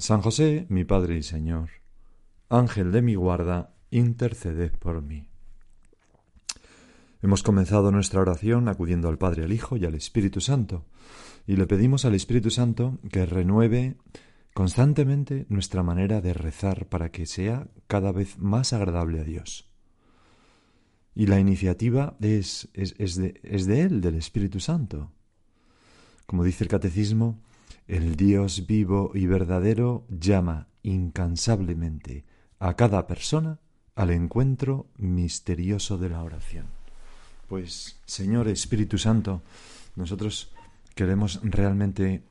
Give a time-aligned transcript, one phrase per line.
[0.00, 1.68] San José, mi Padre y Señor,
[2.48, 5.28] Ángel de mi guarda, interceded por mí.
[7.20, 10.86] Hemos comenzado nuestra oración acudiendo al Padre, al Hijo y al Espíritu Santo,
[11.46, 13.98] y le pedimos al Espíritu Santo que renueve
[14.54, 19.68] constantemente nuestra manera de rezar para que sea cada vez más agradable a Dios.
[21.14, 25.12] Y la iniciativa es, es, de, es de Él, del Espíritu Santo.
[26.24, 27.42] Como dice el Catecismo,
[27.90, 32.24] el Dios vivo y verdadero llama incansablemente
[32.60, 33.58] a cada persona
[33.96, 36.66] al encuentro misterioso de la oración.
[37.48, 39.42] Pues, Señor Espíritu Santo,
[39.96, 40.52] nosotros
[40.94, 42.22] queremos realmente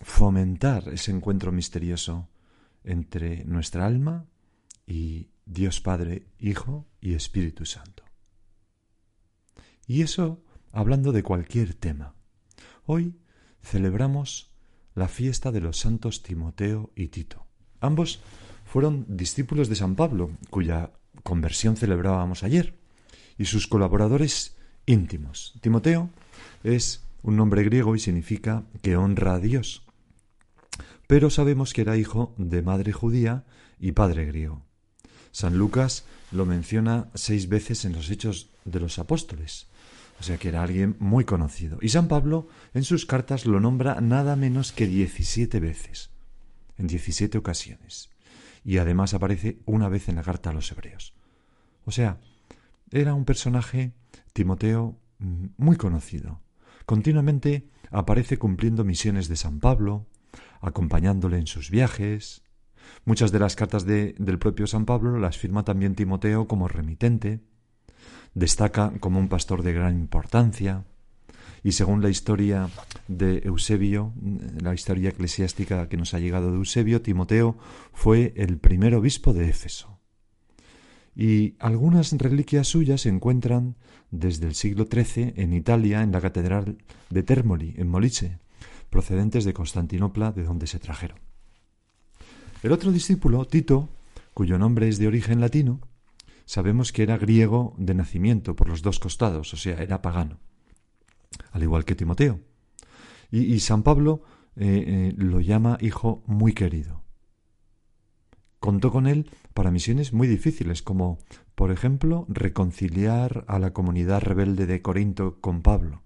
[0.00, 2.26] fomentar ese encuentro misterioso
[2.82, 4.24] entre nuestra alma
[4.86, 8.04] y Dios Padre, Hijo y Espíritu Santo.
[9.86, 12.14] Y eso hablando de cualquier tema.
[12.86, 13.18] Hoy
[13.60, 14.48] celebramos
[14.98, 17.46] la fiesta de los santos Timoteo y Tito.
[17.80, 18.20] Ambos
[18.64, 22.74] fueron discípulos de San Pablo, cuya conversión celebrábamos ayer,
[23.38, 25.54] y sus colaboradores íntimos.
[25.60, 26.10] Timoteo
[26.64, 29.84] es un nombre griego y significa que honra a Dios,
[31.06, 33.44] pero sabemos que era hijo de madre judía
[33.78, 34.64] y padre griego.
[35.30, 39.68] San Lucas lo menciona seis veces en los Hechos de los Apóstoles,
[40.20, 41.78] o sea que era alguien muy conocido.
[41.80, 46.10] Y San Pablo en sus cartas lo nombra nada menos que 17 veces,
[46.76, 48.10] en 17 ocasiones.
[48.64, 51.14] Y además aparece una vez en la carta a los hebreos.
[51.84, 52.20] O sea,
[52.90, 53.92] era un personaje,
[54.32, 56.40] Timoteo, mm, muy conocido.
[56.84, 60.06] Continuamente aparece cumpliendo misiones de San Pablo,
[60.60, 62.42] acompañándole en sus viajes.
[63.04, 67.40] Muchas de las cartas de, del propio San Pablo las firma también Timoteo como remitente
[68.34, 70.84] destaca como un pastor de gran importancia
[71.62, 72.70] y según la historia
[73.08, 74.12] de Eusebio,
[74.60, 77.56] la historia eclesiástica que nos ha llegado de Eusebio, Timoteo
[77.92, 79.98] fue el primer obispo de Éfeso.
[81.16, 83.74] Y algunas reliquias suyas se encuentran
[84.10, 86.78] desde el siglo XIII en Italia, en la catedral
[87.10, 88.38] de Termoli, en Molice,
[88.88, 91.18] procedentes de Constantinopla, de donde se trajeron.
[92.62, 93.88] El otro discípulo, Tito,
[94.32, 95.80] cuyo nombre es de origen latino,
[96.48, 100.40] sabemos que era griego de nacimiento por los dos costados, o sea, era pagano,
[101.52, 102.40] al igual que Timoteo.
[103.30, 104.22] Y, San Pablo
[104.56, 107.04] eh, eh, lo llama hijo muy querido.
[108.60, 111.18] Contó con él para misiones muy difíciles, como,
[111.54, 116.02] por ejemplo, reconciliar a la comunidad rebelde de Corinto con Pablo,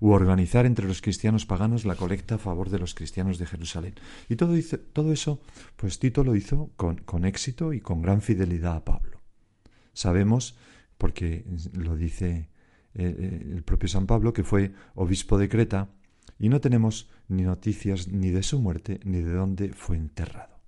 [0.00, 3.94] u organizar entre los cristianos paganos la colecta a favor de los cristianos de Jerusalén.
[4.28, 4.56] Y todo,
[5.12, 5.40] eso,
[5.76, 9.19] pues Tito lo hizo con éxito y con gran fidelidad a Pablo.
[9.92, 10.56] Sabemos,
[10.98, 12.48] porque lo dice
[12.94, 15.88] eh, eh, el propio San Pablo, que fue obispo de Creta,
[16.38, 20.58] y no tenemos ni noticias ni de su muerte ni de dónde fue enterrado.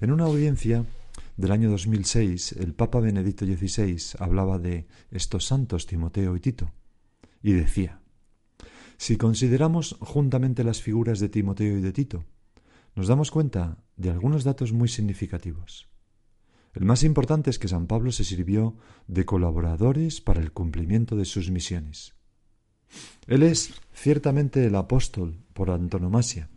[0.00, 0.84] En una audiencia
[1.36, 6.72] del año 2006, el Papa Benedicto XVI hablaba de estos santos Timoteo y Tito,
[7.42, 8.00] y decía,
[8.96, 12.24] si consideramos juntamente las figuras de Timoteo y de Tito,
[12.94, 15.89] nos damos cuenta de algunos datos muy significativos.
[16.72, 18.76] El más importante es que San Pablo se sirvió
[19.08, 22.14] de colaboradores para el cumplimiento de sus misiones.
[23.26, 26.48] Él es ciertamente el apóstol por antonomasia,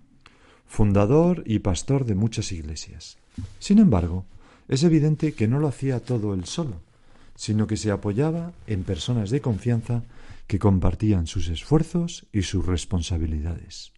[0.65, 3.17] fundador y pastor de muchas iglesias.
[3.59, 4.25] Sin embargo,
[4.67, 6.81] es evidente que no lo hacía todo él solo,
[7.35, 10.03] sino que se apoyaba en personas de confianza
[10.47, 13.93] que compartían sus esfuerzos y sus responsabilidades.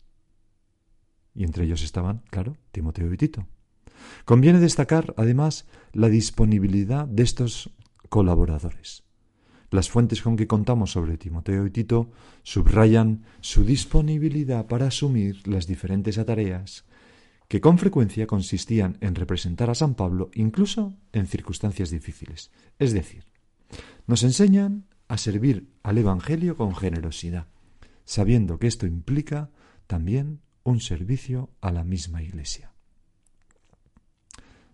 [1.34, 3.46] Y entre ellos estaban, claro, Timoteo y Tito.
[4.26, 7.72] Conviene destacar, además, la disponibilidad de estos
[8.10, 9.04] colaboradores.
[9.72, 12.12] Las fuentes con que contamos sobre Timoteo y Tito
[12.44, 16.86] subrayan su disponibilidad para asumir las diferentes tareas
[17.48, 22.52] que con frecuencia consistían en representar a San Pablo incluso en circunstancias difíciles.
[22.80, 23.26] Es decir,
[24.08, 27.48] nos enseñan a servir al Evangelio con generosidad,
[28.04, 29.52] sabiendo que esto implica
[29.88, 32.75] también un servicio a la misma Iglesia.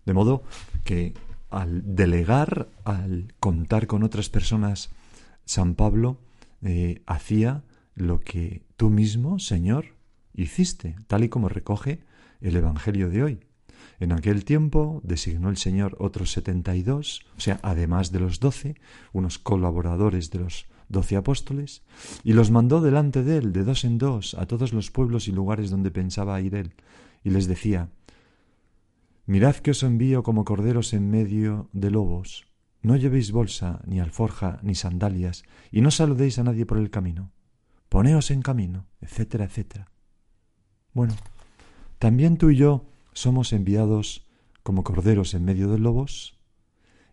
[0.04, 0.42] De modo
[0.84, 1.14] que
[1.50, 4.90] al delegar, al contar con otras personas,
[5.44, 6.18] San Pablo
[6.62, 7.62] eh, hacía
[7.94, 9.94] lo que tú mismo, Señor,
[10.34, 12.00] hiciste, tal y como recoge
[12.40, 13.40] el Evangelio de hoy.
[14.00, 18.40] En aquel tiempo designó el Señor otros setenta y dos, o sea, además de los
[18.40, 18.76] doce,
[19.12, 21.82] unos colaboradores de los doce apóstoles,
[22.24, 25.32] y los mandó delante de él, de dos en dos, a todos los pueblos y
[25.32, 26.74] lugares donde pensaba ir él,
[27.24, 27.90] y les decía,
[29.26, 32.46] Mirad que os envío como corderos en medio de lobos,
[32.82, 37.30] no llevéis bolsa, ni alforja, ni sandalias, y no saludéis a nadie por el camino.
[37.88, 39.92] Poneos en camino, etcétera, etcétera.
[40.92, 41.14] Bueno,
[41.98, 44.26] también tú y yo somos enviados
[44.62, 46.38] como corderos en medio de lobos,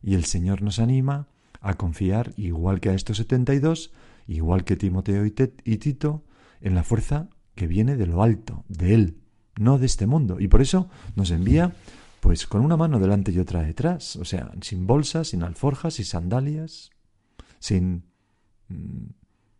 [0.01, 1.27] y el Señor nos anima
[1.61, 3.91] a confiar, igual que a estos setenta y dos,
[4.27, 6.23] igual que Timoteo y, Tito,
[6.61, 9.17] en la fuerza que viene de lo alto, de Él,
[9.57, 10.39] no de este mundo.
[10.39, 11.73] Y por eso nos envía
[12.19, 16.05] pues con una mano delante y otra detrás, o sea, sin bolsas, sin alforjas, sin
[16.05, 16.91] sandalias,
[17.59, 18.05] sin,
[18.67, 19.07] mm,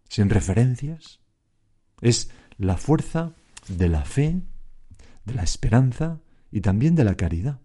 [0.10, 1.20] sin referencias.
[2.02, 3.34] Es la fuerza
[3.68, 4.42] de la fe,
[5.26, 6.20] de la esperanza
[6.52, 7.60] y también de la caridad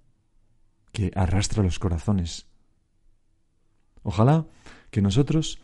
[0.93, 2.46] que arrastra los corazones.
[4.02, 4.46] Ojalá
[4.91, 5.58] que nosotros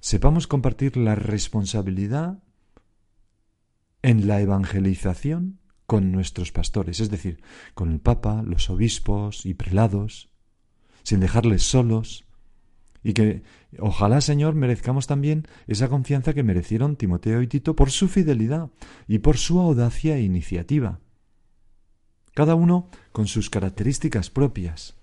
[0.00, 2.42] sepamos compartir la responsabilidad
[4.02, 7.40] en la evangelización con nuestros pastores, es decir,
[7.74, 10.28] con el Papa, los obispos y prelados,
[11.02, 12.24] sin dejarles solos,
[13.02, 13.42] y que
[13.78, 18.70] ojalá, Señor, merezcamos también esa confianza que merecieron Timoteo y Tito por su fidelidad
[19.06, 20.98] y por su audacia e iniciativa,
[22.34, 24.96] cada uno con sus características propias.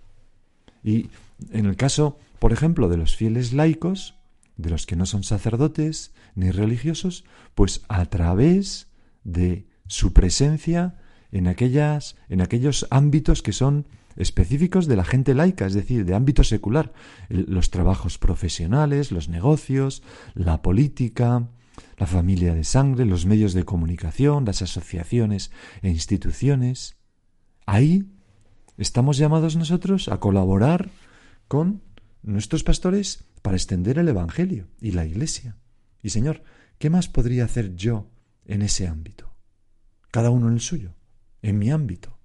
[0.83, 1.09] Y
[1.51, 4.15] en el caso, por ejemplo, de los fieles laicos,
[4.57, 7.23] de los que no son sacerdotes ni religiosos,
[7.55, 8.91] pues a través
[9.23, 10.95] de su presencia
[11.31, 13.85] en, aquellas, en aquellos ámbitos que son
[14.15, 16.93] específicos de la gente laica, es decir, de ámbito secular,
[17.29, 20.01] los trabajos profesionales, los negocios,
[20.33, 21.47] la política,
[21.97, 25.51] la familia de sangre, los medios de comunicación, las asociaciones
[25.83, 26.95] e instituciones.
[27.67, 28.11] Ahí
[28.77, 30.89] estamos llamados nosotros a colaborar
[31.47, 31.83] con
[32.23, 35.55] nuestros pastores para extender el Evangelio y la Iglesia.
[36.01, 36.43] Y Señor,
[36.79, 38.09] ¿qué más podría hacer yo
[38.45, 39.32] en ese ámbito?
[40.13, 40.93] Cada uno en el suyo,
[41.41, 42.15] en mi ámbito,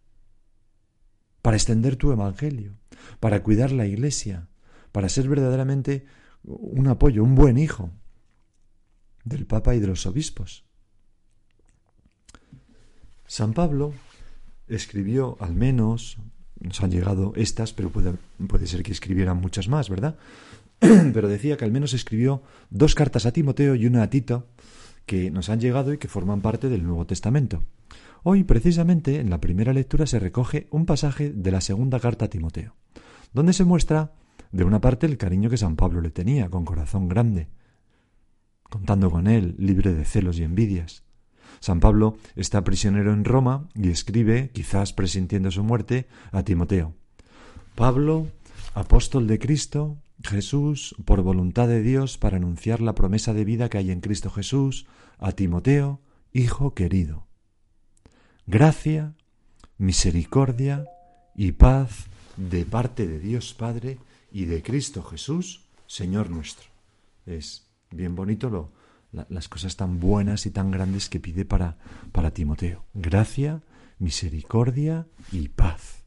[1.41, 2.77] para extender tu evangelio,
[3.19, 4.47] para cuidar la iglesia,
[4.93, 6.05] para ser verdaderamente
[6.43, 7.91] un apoyo, un buen hijo
[9.25, 10.67] del Papa y de los obispos.
[13.27, 13.95] San Pablo
[14.67, 16.19] escribió al menos,
[16.61, 18.13] nos han llegado estas, pero puede,
[18.49, 20.19] puede ser que escribieran muchas más, ¿verdad?
[20.79, 24.47] pero decía que al menos escribió dos cartas a Timoteo y una a Tito,
[25.09, 27.65] que nos han llegado y que forman parte del Nuevo Testamento.
[28.23, 32.29] Hoy, precisamente, en la primera lectura se recoge un pasaje de la segunda carta a
[32.29, 32.77] Timoteo,
[33.33, 34.13] donde se muestra,
[34.53, 37.49] de una parte, el cariño que San Pablo le tenía, con corazón grande,
[38.65, 41.05] contando con él, libre de celos y envidias.
[41.61, 46.93] San Pablo está prisionero en Roma y escribe, quizás presintiendo su muerte, a Timoteo.
[47.75, 48.27] Pablo,
[48.75, 53.79] apóstol de Cristo, Jesús, por voluntad de Dios, para anunciar la promesa de vida que
[53.79, 54.87] hay en Cristo Jesús,
[55.19, 56.01] a Timoteo,
[56.33, 57.27] hijo querido.
[58.47, 59.15] Gracia,
[59.77, 60.87] misericordia
[61.35, 62.07] y paz
[62.37, 63.99] de parte de Dios Padre
[64.33, 66.69] y de Cristo Jesús, Señor nuestro.
[67.27, 68.73] Es bien bonito lo,
[69.13, 71.79] las cosas tan buenas y tan grandes que pide para,
[72.13, 72.85] para Timoteo.
[72.95, 73.63] Gracia,
[73.99, 76.05] misericordia y paz.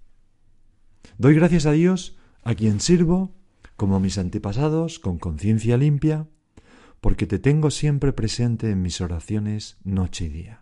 [1.17, 3.35] Doy gracias a Dios, a quien sirvo,
[3.81, 6.27] como mis antepasados, con conciencia limpia,
[6.99, 10.61] porque te tengo siempre presente en mis oraciones noche y día.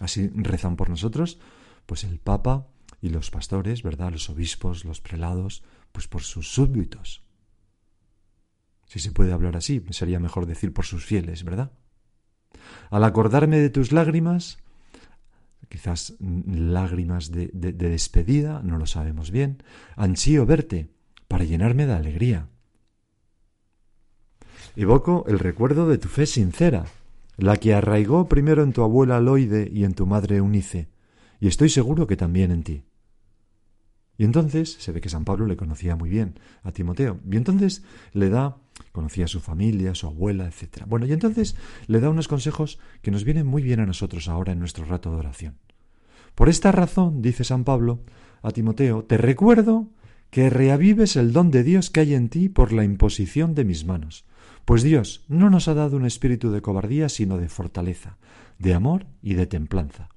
[0.00, 1.38] Así rezan por nosotros,
[1.86, 2.66] pues el Papa
[3.00, 4.12] y los pastores, ¿verdad?
[4.12, 7.24] Los obispos, los prelados, pues por sus súbditos.
[8.84, 11.72] Si se puede hablar así, sería mejor decir por sus fieles, ¿verdad?
[12.90, 14.58] Al acordarme de tus lágrimas,
[15.70, 19.62] quizás lágrimas de, de despedida, no lo sabemos bien,
[19.96, 20.90] ansío verte,
[21.30, 22.48] para llenarme de alegría.
[24.74, 26.86] Evoco el recuerdo de tu fe sincera,
[27.36, 30.88] la que arraigó primero en tu abuela Loide y en tu madre Eunice,
[31.38, 32.82] y estoy seguro que también en ti.
[34.18, 36.34] Y entonces se ve que San Pablo le conocía muy bien
[36.64, 38.56] a Timoteo, y entonces le da,
[38.90, 40.82] conocía a su familia, a su abuela, etc.
[40.88, 41.54] Bueno, y entonces
[41.86, 45.12] le da unos consejos que nos vienen muy bien a nosotros ahora en nuestro rato
[45.12, 45.58] de oración.
[46.34, 48.00] Por esta razón, dice San Pablo
[48.42, 49.90] a Timoteo, te recuerdo
[50.30, 53.84] que reavives el don de Dios que hay en ti por la imposición de mis
[53.84, 54.24] manos.
[54.64, 58.18] Pues Dios no nos ha dado un espíritu de cobardía, sino de fortaleza,
[58.58, 60.08] de amor y de templanza.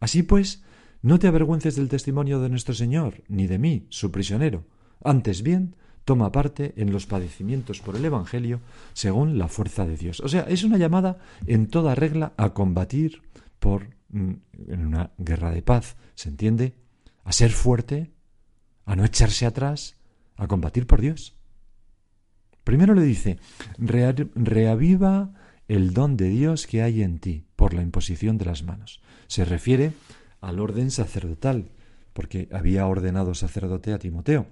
[0.00, 0.62] Así pues,
[1.00, 4.64] no te avergüences del testimonio de nuestro Señor, ni de mí, su prisionero.
[5.02, 8.60] Antes bien, toma parte en los padecimientos por el Evangelio
[8.92, 10.20] según la fuerza de Dios.
[10.20, 13.22] O sea, es una llamada en toda regla a combatir
[13.58, 14.32] por mm,
[14.68, 16.74] en una guerra de paz, ¿se entiende?
[17.24, 18.10] a ser fuerte,
[18.84, 19.96] a no echarse atrás,
[20.36, 21.36] a combatir por Dios.
[22.64, 23.38] Primero le dice,
[23.78, 25.34] reaviva
[25.68, 29.00] el don de Dios que hay en ti por la imposición de las manos.
[29.26, 29.92] Se refiere
[30.40, 31.70] al orden sacerdotal,
[32.12, 34.46] porque había ordenado sacerdote a Timoteo.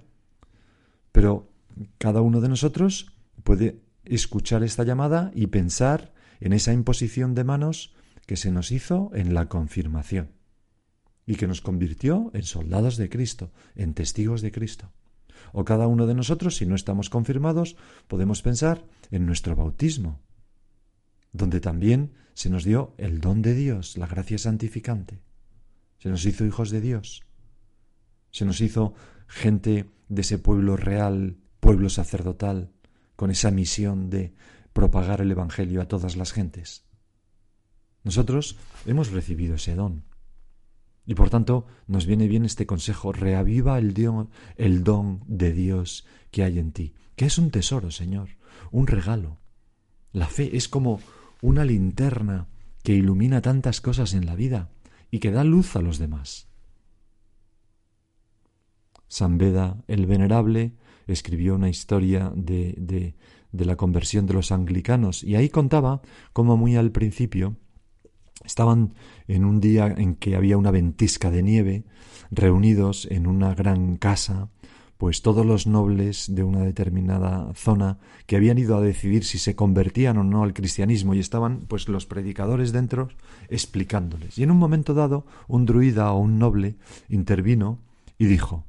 [1.11, 1.49] Pero
[1.97, 7.93] cada uno de nosotros puede escuchar esta llamada y pensar en esa imposición de manos
[8.25, 10.40] que se nos hizo en la confirmación
[11.31, 14.91] y que nos convirtió en soldados de Cristo, en testigos de Cristo.
[15.53, 17.77] O cada uno de nosotros, si no estamos confirmados,
[18.09, 20.19] podemos pensar en nuestro bautismo,
[21.31, 25.21] donde también se nos dio el don de Dios, la gracia santificante.
[25.99, 27.23] Se nos hizo hijos de Dios.
[28.31, 28.93] Se nos hizo
[29.25, 32.73] gente de ese pueblo real, pueblo sacerdotal,
[33.15, 34.33] con esa misión de
[34.73, 36.83] propagar el Evangelio a todas las gentes.
[38.03, 40.10] Nosotros hemos recibido ese don.
[41.05, 43.95] Y por tanto nos viene bien este consejo, reaviva el,
[44.57, 48.29] el don de Dios que hay en ti, que es un tesoro, Señor,
[48.71, 49.37] un regalo.
[50.11, 50.99] La fe es como
[51.41, 52.47] una linterna
[52.83, 54.69] que ilumina tantas cosas en la vida
[55.09, 56.47] y que da luz a los demás.
[59.07, 60.73] San Beda el Venerable
[61.07, 63.15] escribió una historia de, de,
[63.51, 67.57] de la conversión de los anglicanos y ahí contaba cómo muy al principio
[68.45, 68.93] estaban
[69.27, 71.83] en un día en que había una ventisca de nieve,
[72.31, 74.49] reunidos en una gran casa,
[75.01, 79.55] pues todos los nobles de una determinada zona que habían ido a decidir si se
[79.55, 83.09] convertían o no al cristianismo y estaban pues los predicadores dentro
[83.49, 84.37] explicándoles.
[84.37, 86.75] Y en un momento dado un druida o un noble
[87.09, 87.79] intervino
[88.19, 88.63] y dijo,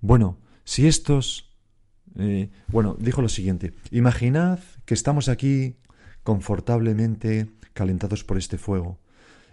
[0.00, 1.50] bueno, si estos...
[2.16, 5.74] Eh, bueno, dijo lo siguiente, imaginad que estamos aquí
[6.22, 8.98] confortablemente calentados por este fuego.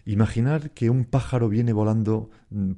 [0.04, 2.72] Imaginar que un pájaro viene volando mm,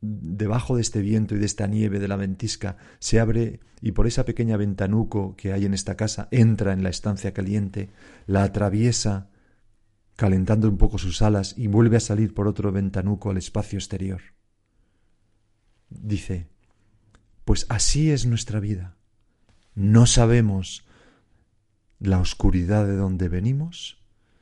[0.00, 4.06] debajo de este viento y de esta nieve de la ventisca, se abre y por
[4.06, 7.90] esa pequeña ventanuco que hay en esta casa entra en la estancia caliente,
[8.26, 9.30] la atraviesa
[10.14, 14.20] calentando un poco sus alas y vuelve a salir por otro ventanuco al espacio exterior.
[15.88, 16.46] Dice,
[17.44, 18.96] pues así es nuestra vida.
[19.74, 20.86] No sabemos
[21.98, 23.99] la oscuridad de donde venimos,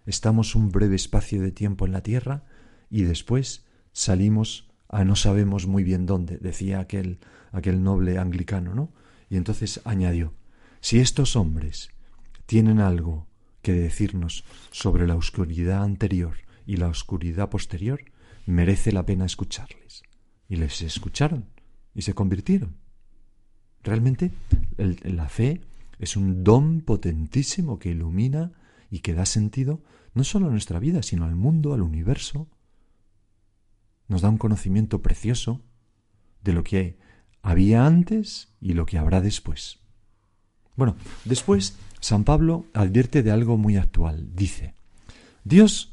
[0.09, 2.45] estamos un breve espacio de tiempo en la tierra
[2.91, 7.19] y después salimos a no sabemos muy bien dónde, decía aquel,
[7.53, 8.91] aquel noble anglicano, ¿no?
[9.29, 10.33] Y entonces añadió,
[10.81, 11.91] si estos hombres
[12.47, 13.27] tienen algo
[13.61, 18.01] que decirnos sobre la oscuridad anterior y la oscuridad posterior,
[18.47, 20.03] merece la pena escucharles.
[20.49, 21.45] Y les escucharon
[21.95, 22.77] y se convirtieron.
[23.83, 24.31] Realmente
[24.79, 25.61] la fe
[25.99, 28.53] es un don potentísimo que ilumina
[28.91, 29.83] y que da sentido
[30.15, 32.49] no solo a nuestra vida, sino al mundo, al universo.
[34.09, 35.63] Nos da un conocimiento precioso
[36.43, 36.99] de lo que
[37.43, 39.79] había antes y lo que habrá después.
[40.77, 44.35] Bueno, después San Pablo advierte de algo muy actual.
[44.35, 44.75] Dice,
[45.45, 45.93] Dios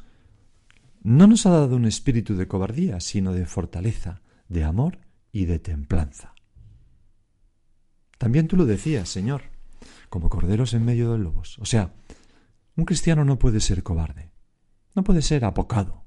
[1.01, 4.99] no nos ha dado un espíritu de cobardía, sino de fortaleza, de amor
[5.31, 6.33] y de templanza.
[8.17, 9.43] También tú lo decías, Señor,
[10.09, 11.59] como corderos en medio de lobos.
[11.59, 11.93] O sea,
[12.75, 14.31] un cristiano no puede ser cobarde,
[14.95, 16.05] no puede ser apocado,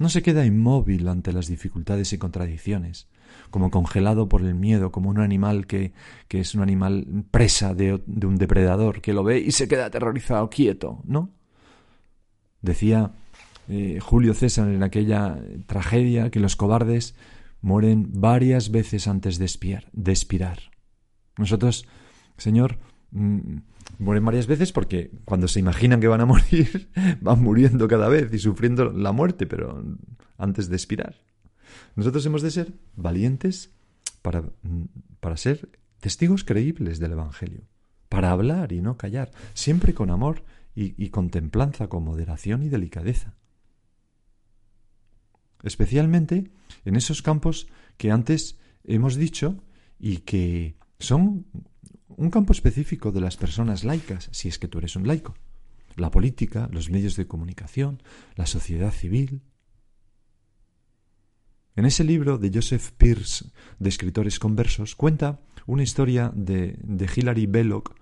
[0.00, 3.08] no se queda inmóvil ante las dificultades y contradicciones,
[3.50, 5.92] como congelado por el miedo, como un animal que,
[6.28, 11.02] es un animal presa de, un depredador que lo ve y se queda aterrorizado, quieto,
[11.04, 11.30] ¿no?
[12.62, 13.12] Decía
[13.68, 17.16] eh, Julio César en aquella tragedia que los cobardes
[17.60, 20.58] mueren varias veces antes de, espiar, de expirar.
[21.36, 21.86] Nosotros,
[22.36, 22.78] Señor,
[23.10, 26.88] mueren varias veces porque cuando se imaginan que van a morir,
[27.20, 29.84] van muriendo cada vez y sufriendo la muerte, pero
[30.36, 31.16] antes de expirar.
[31.96, 33.72] Nosotros hemos de ser valientes
[34.22, 34.44] para,
[35.20, 35.68] para ser
[36.00, 37.62] testigos creíbles del Evangelio,
[38.08, 43.34] para hablar y no callar, siempre con amor y con templanza, con moderación y delicadeza.
[45.64, 46.52] Especialmente
[46.84, 49.56] en esos campos que antes hemos dicho
[49.98, 51.46] y que son
[52.18, 55.34] un campo específico de las personas laicas, si es que tú eres un laico.
[55.94, 58.02] La política, los medios de comunicación,
[58.34, 59.40] la sociedad civil.
[61.76, 63.46] En ese libro de Joseph Peirce,
[63.78, 67.94] de escritores conversos, cuenta una historia de, de Hilary Belloc,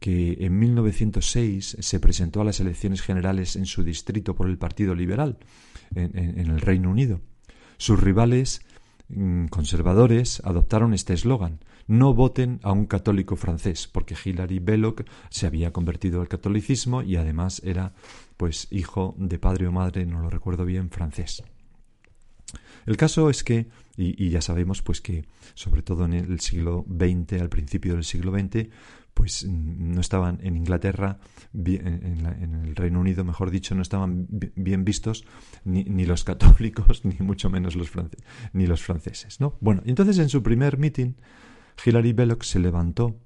[0.00, 4.96] que en 1906 se presentó a las elecciones generales en su distrito por el Partido
[4.96, 5.38] Liberal
[5.94, 7.20] en el Reino Unido.
[7.76, 8.62] Sus rivales
[9.08, 15.46] mm, conservadores adoptaron este eslogan no voten a un católico francés, porque Hilary Belloc se
[15.46, 17.92] había convertido al catolicismo y además era
[18.36, 21.42] pues hijo de padre o madre, no lo recuerdo bien, francés.
[22.86, 25.24] El caso es que, y, ya sabemos pues que,
[25.54, 28.68] sobre todo en el siglo XX, al principio del siglo XX,
[29.14, 31.18] pues no estaban en Inglaterra,
[31.52, 35.24] en, el Reino Unido, mejor dicho, no estaban bien vistos
[35.64, 37.90] ni, ni los católicos, ni mucho menos los,
[38.52, 39.40] ni los franceses.
[39.40, 39.56] ¿no?
[39.60, 41.14] Bueno, entonces en su primer meeting,
[41.84, 43.18] Hilary Belloc se levantó,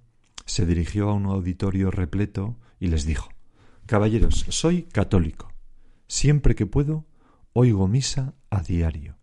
[0.44, 3.30] se dirigió a un auditorio repleto y les dijo,
[3.86, 5.52] Caballeros, soy católico.
[6.08, 7.06] Siempre que puedo,
[7.52, 9.16] oigo misa a diario.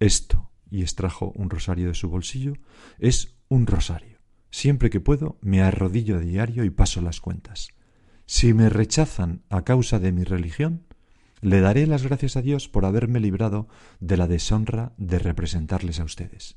[0.00, 2.54] Esto, y extrajo un rosario de su bolsillo,
[2.98, 4.18] es un rosario.
[4.50, 7.68] Siempre que puedo, me arrodillo a diario y paso las cuentas.
[8.26, 10.86] Si me rechazan a causa de mi religión,
[11.40, 13.68] le daré las gracias a Dios por haberme librado
[14.00, 16.56] de la deshonra de representarles a ustedes.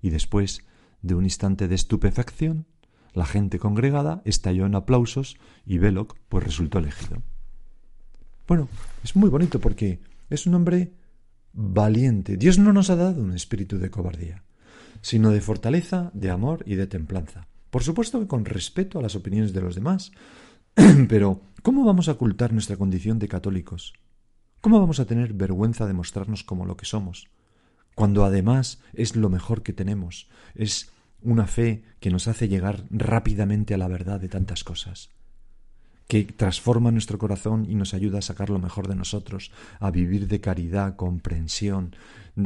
[0.00, 0.64] Y después
[1.02, 2.66] de un instante de estupefacción,
[3.12, 5.36] la gente congregada estalló en aplausos
[5.66, 7.22] y Belloc pues resultó elegido.
[8.46, 8.68] Bueno,
[9.04, 10.00] es muy bonito porque
[10.30, 10.92] es un hombre
[11.52, 12.36] valiente.
[12.36, 14.44] Dios no nos ha dado un espíritu de cobardía,
[15.00, 17.48] sino de fortaleza, de amor y de templanza.
[17.70, 20.12] Por supuesto que con respeto a las opiniones de los demás.
[21.08, 23.92] Pero, ¿cómo vamos a ocultar nuestra condición de católicos?
[24.60, 27.28] ¿Cómo vamos a tener vergüenza de mostrarnos como lo que somos?
[27.98, 33.74] Cuando además es lo mejor que tenemos, es una fe que nos hace llegar rápidamente
[33.74, 35.10] a la verdad de tantas cosas
[36.06, 39.50] que transforma nuestro corazón y nos ayuda a sacar lo mejor de nosotros,
[39.80, 41.96] a vivir de caridad, comprensión,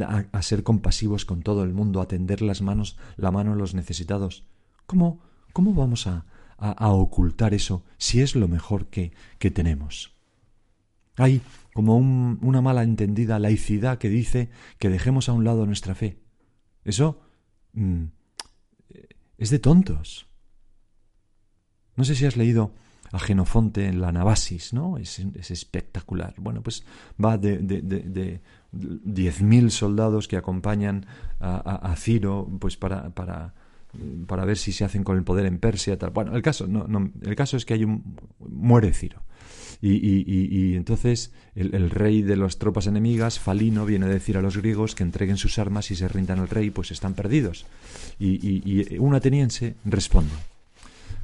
[0.01, 3.75] a, ser compasivos con todo el mundo, a tender las manos, la mano a los
[3.75, 4.43] necesitados.
[4.87, 5.19] ¿Cómo,
[5.53, 6.25] cómo vamos a,
[6.57, 10.15] a, ocultar eso si es lo mejor que, que tenemos?
[11.17, 11.41] Hay
[11.73, 16.19] como una mala entendida laicidad que dice que dejemos a un lado nuestra fe.
[16.83, 17.19] Eso
[17.73, 18.03] mm,
[19.37, 20.27] es de tontos.
[21.95, 22.71] No sé si has leído
[23.11, 24.97] a Genofonte en la Navasis, ¿no?
[24.97, 26.33] Es, espectacular.
[26.39, 26.83] Bueno, pues
[27.23, 28.41] va de, de,
[28.71, 31.05] diez mil soldados que acompañan
[31.39, 33.53] a, Ciro, pues para, para,
[34.25, 36.09] para, ver si se hacen con el poder en Persia, tal.
[36.09, 39.21] Bueno, el caso, no, el caso es que hay un muere Ciro.
[39.81, 44.95] Y, entonces el, rey de las tropas enemigas, Falino, viene a decir a los griegos
[44.95, 47.65] que entreguen sus armas y se rindan al rey, pues están perdidos.
[48.19, 50.33] Y, un ateniense responde,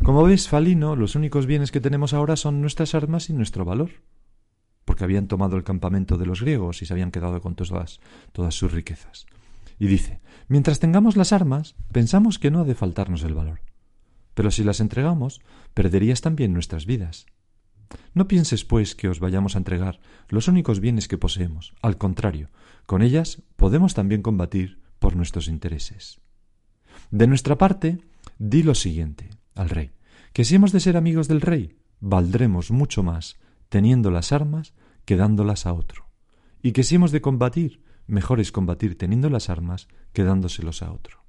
[0.04, 3.90] como ves, Falino, los únicos bienes que tenemos ahora son nuestras armas y nuestro valor,
[4.86, 8.00] porque habían tomado el campamento de los griegos y se habían quedado con todas
[8.50, 9.26] sus riquezas.
[9.78, 13.62] Y dice, mientras tengamos las armas, pensamos que no ha de faltarnos el valor.
[14.34, 15.42] Pero si las entregamos,
[15.74, 17.26] perderías también nuestras vidas.
[18.13, 19.99] No pienses, pues, que os vayamos a entregar
[20.30, 21.73] los únicos bienes que poseemos.
[21.82, 22.49] Al contrario,
[22.86, 26.19] con ellas podemos también combatir por nuestros intereses.
[27.12, 27.99] De nuestra parte,
[28.38, 29.91] di lo siguiente al rey,
[30.34, 33.38] que si hemos de ser amigos del rey, valdremos mucho más
[33.69, 34.73] teniendo las armas
[35.06, 36.06] que dándolas a otro,
[36.62, 40.91] y que si hemos de combatir, mejor es combatir teniendo las armas que dándoselos a
[40.91, 41.23] otro.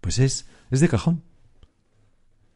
[0.00, 1.22] Pues es, es de cajón.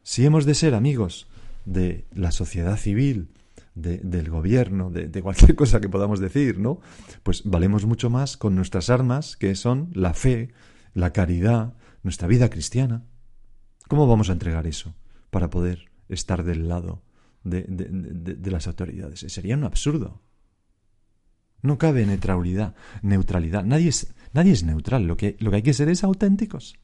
[0.03, 1.27] Si hemos de ser amigos
[1.65, 3.29] de la sociedad civil,
[3.75, 6.79] de, del gobierno, de, de, cualquier cosa que podamos decir, ¿no?
[7.23, 10.53] Pues valemos mucho más con nuestras armas, que son la fe,
[10.93, 11.73] la caridad,
[12.03, 13.03] nuestra vida cristiana.
[13.87, 14.95] ¿Cómo vamos a entregar eso
[15.29, 17.01] para poder estar del lado
[17.43, 19.19] de, de, las autoridades?
[19.19, 20.21] Sería un absurdo.
[21.61, 22.75] No cabe neutralidad.
[23.01, 23.63] neutralidad.
[23.63, 25.07] Nadie, es, nadie es neutral.
[25.07, 26.75] Lo que, lo que hay que ser es auténticos.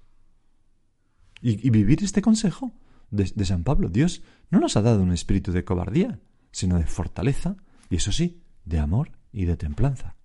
[1.42, 2.74] Y, y vivir este consejo
[3.12, 3.89] de, San Pablo.
[3.89, 6.19] Dios no nos ha dado un espíritu de cobardía,
[6.52, 7.58] sino de fortaleza
[7.89, 10.15] y eso sí, de amor y de templanza.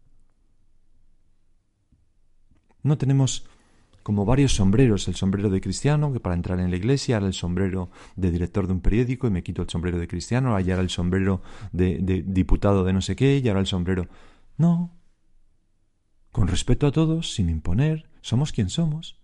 [2.83, 3.47] No tenemos
[4.03, 7.33] como varios sombreros, el sombrero de cristiano, que para entrar en la iglesia, ahora el
[7.33, 10.91] sombrero de director de un periódico y me quito el sombrero de cristiano, ahora el
[10.91, 11.41] sombrero
[11.73, 14.09] de, de diputado de no sé qué y ahora el sombrero...
[14.57, 14.93] No.
[16.31, 19.24] Con respeto a todos, sin imponer, somos quien somos.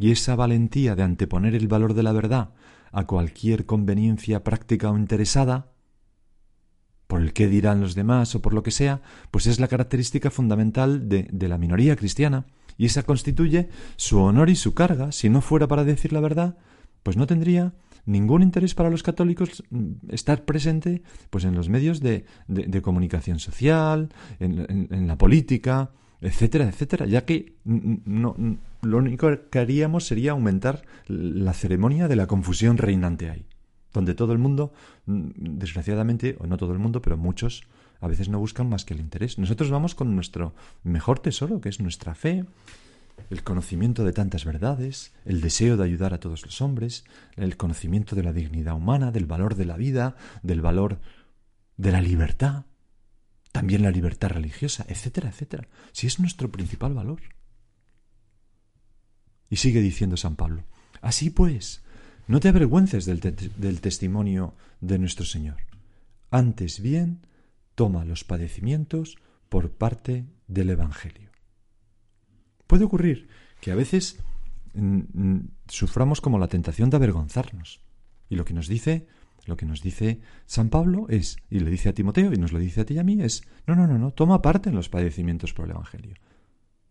[0.00, 2.54] Y esa valentía de anteponer el valor de la verdad
[2.90, 5.72] a cualquier conveniencia práctica o interesada,
[7.06, 10.30] por el qué dirán los demás o por lo que sea, pues es la característica
[10.30, 12.46] fundamental de, de la minoría cristiana
[12.78, 15.12] y esa constituye su honor y su carga.
[15.12, 16.56] Si no fuera para decir la verdad,
[17.02, 17.74] pues no tendría
[18.06, 23.38] ningún interés para los católicos mm, estar presente pues en los medios de, de, comunicación
[23.38, 24.08] social,
[24.38, 28.34] en, en, la política, etcétera, etcétera, ya que no,
[28.82, 33.46] lo único que haríamos sería aumentar la ceremonia de la confusión reinante ahí,
[33.92, 34.72] donde todo el mundo,
[35.06, 37.62] mm, desgraciadamente, o no todo el mundo, pero muchos,
[38.00, 39.38] a veces no buscan más que el interés.
[39.38, 42.46] Nosotros vamos con nuestro mejor tesoro, que es nuestra fe,
[43.28, 47.04] el conocimiento de tantas verdades, el deseo de ayudar a todos los hombres,
[47.36, 51.00] el conocimiento de la dignidad humana, del valor de la vida, del valor
[51.76, 52.64] de la libertad.
[53.52, 55.66] también la libertad religiosa, etcétera, etcétera.
[55.90, 57.20] Si es nuestro principal valor.
[59.50, 60.64] Y sigue diciendo San Pablo,
[61.02, 61.82] así pues,
[62.28, 65.56] no te avergüences del, testimonio de nuestro Señor.
[66.30, 67.26] Antes bien,
[67.74, 69.16] toma los padecimientos
[69.48, 71.28] por parte del Evangelio.
[72.68, 73.28] Puede ocurrir
[73.60, 74.20] que a veces
[74.74, 77.80] mm, mm, suframos como la tentación de avergonzarnos.
[78.28, 79.08] Y lo que nos dice,
[79.46, 82.60] lo que nos dice San Pablo es, y le dice a Timoteo, y nos lo
[82.60, 84.88] dice a ti y a mí, es, no, no, no, no, toma parte en los
[84.88, 86.14] padecimientos por el Evangelio.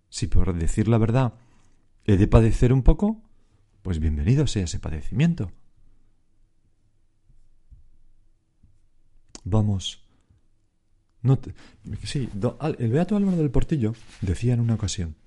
[0.10, 1.36] Si por decir la verdad
[2.14, 3.22] he de padecer un poco,
[3.84, 5.52] pues bienvenido sea ese padecimiento.
[9.44, 10.04] Vamos.
[12.04, 12.28] Sí,
[12.80, 15.18] el Beato Álvaro del Portillo decía en una ocasión,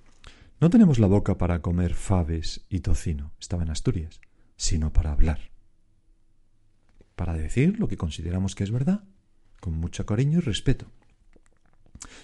[0.60, 4.20] no tenemos la boca para comer faves y tocino, estaba en Asturias,
[4.56, 5.52] sino para hablar.
[7.14, 9.04] Para decir lo que consideramos que es verdad,
[9.60, 10.86] con mucho cariño y respeto.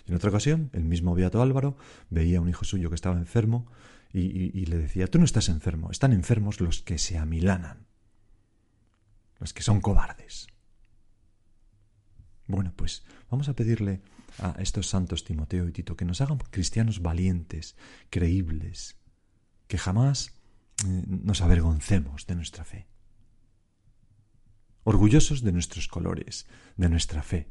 [0.06, 1.76] en otra ocasión, el mismo Beato Álvaro
[2.10, 3.70] veía a un hijo suyo que estaba enfermo
[4.12, 7.86] y, le decía, tú no estás enfermo, están enfermos los que se amilanan,
[9.38, 10.48] los que son cobardes.
[12.46, 14.00] Bueno, pues vamos a pedirle
[14.38, 17.76] a estos santos Timoteo y Tito que nos hagan cristianos valientes,
[18.08, 18.96] creíbles,
[19.66, 20.32] que jamás
[20.86, 22.88] eh, nos avergoncemos de nuestra fe,
[24.84, 27.50] orgullosos de nuestros colores, de nuestra fe,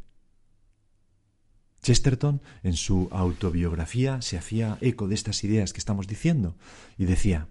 [1.82, 6.56] Chesterton, en su autobiografía, se hacía eco de estas ideas que estamos diciendo
[6.98, 7.48] y decía,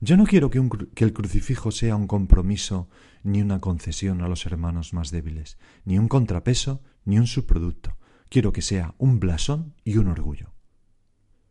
[0.00, 0.58] yo no quiero que,
[1.04, 2.88] el crucifijo sea un compromiso
[3.22, 7.96] ni una concesión a los hermanos más débiles, ni un contrapeso ni un subproducto.
[8.28, 10.52] Quiero que sea un blasón y un orgullo.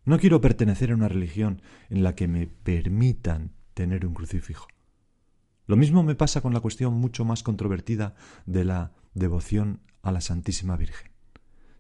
[0.04, 4.68] No quiero pertenecer a una religión en la que me permitan tener un crucifijo.
[5.66, 8.14] Lo mismo me pasa con la cuestión mucho más controvertida
[8.46, 11.15] de la devoción a la Santísima Virgen.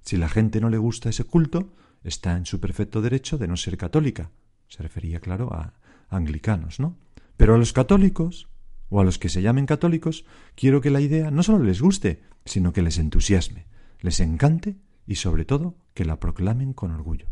[0.06, 3.58] Si la gente no le gusta ese culto, está en su perfecto derecho de no
[3.58, 4.30] ser católica.
[4.68, 5.74] Se refería, claro, a
[6.10, 6.98] anglicanos, ¿no?
[7.38, 8.48] Pero a los católicos,
[8.90, 12.22] o a los que se llamen católicos, quiero que la idea no solo les guste,
[12.46, 13.66] sino que les entusiasme,
[14.00, 17.28] les encante y sobre todo que la proclamen con orgullo.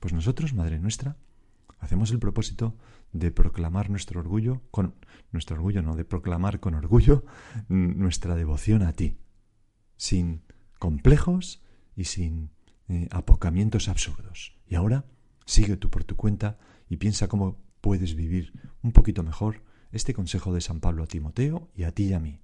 [0.00, 1.16] Pues nosotros, Madre nuestra,
[1.78, 2.76] hacemos el propósito
[3.12, 4.94] de proclamar nuestro orgullo con
[5.32, 7.24] nuestro orgullo, no, de proclamar con orgullo
[7.68, 9.16] nuestra devoción a ti,
[9.96, 10.42] sin
[10.84, 11.62] complejos
[11.96, 12.50] y sin
[12.90, 14.54] eh, apocamientos absurdos.
[14.68, 15.06] Y ahora
[15.46, 16.58] sigue tú por tu cuenta
[16.90, 21.70] y piensa cómo puedes vivir un poquito mejor este consejo de San Pablo a Timoteo
[21.74, 22.42] y a ti y a mí.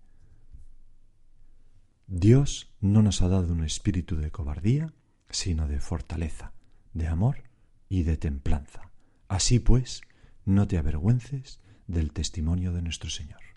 [2.07, 4.95] Dios no nos ha dado un espíritu de cobardía,
[5.29, 6.55] sino de fortaleza,
[6.95, 7.43] de amor
[7.91, 8.91] y de templanza.
[9.29, 10.01] Así pues,
[10.47, 13.50] no te avergüences del testimonio de nuestro Señor.